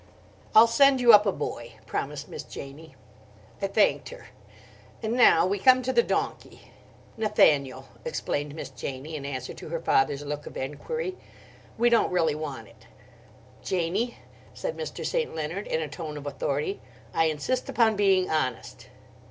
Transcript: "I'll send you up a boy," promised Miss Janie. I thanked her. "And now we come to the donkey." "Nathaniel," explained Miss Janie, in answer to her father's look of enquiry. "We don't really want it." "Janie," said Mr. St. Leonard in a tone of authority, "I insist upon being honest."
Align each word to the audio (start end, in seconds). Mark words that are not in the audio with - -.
"I'll 0.55 0.65
send 0.65 0.99
you 0.99 1.13
up 1.13 1.27
a 1.27 1.31
boy," 1.31 1.73
promised 1.85 2.27
Miss 2.27 2.41
Janie. 2.41 2.95
I 3.61 3.67
thanked 3.67 4.09
her. 4.09 4.29
"And 5.03 5.13
now 5.13 5.45
we 5.45 5.59
come 5.59 5.83
to 5.83 5.93
the 5.93 6.01
donkey." 6.01 6.71
"Nathaniel," 7.17 7.87
explained 8.03 8.55
Miss 8.55 8.69
Janie, 8.69 9.15
in 9.15 9.27
answer 9.27 9.53
to 9.53 9.69
her 9.69 9.79
father's 9.79 10.25
look 10.25 10.47
of 10.47 10.57
enquiry. 10.57 11.17
"We 11.77 11.91
don't 11.91 12.11
really 12.11 12.33
want 12.33 12.67
it." 12.67 12.87
"Janie," 13.61 14.17
said 14.55 14.75
Mr. 14.75 15.05
St. 15.05 15.35
Leonard 15.35 15.67
in 15.67 15.81
a 15.81 15.87
tone 15.87 16.17
of 16.17 16.25
authority, 16.25 16.81
"I 17.13 17.25
insist 17.25 17.69
upon 17.69 17.95
being 17.95 18.27
honest." 18.27 18.87